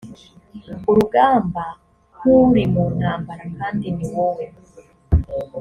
urugamba 0.89 1.63
nk 2.15 2.21
uri 2.37 2.63
mu 2.73 2.83
ntambara 2.97 3.43
kandi 3.57 3.85
ni 3.95 4.05
wowe 4.13 4.45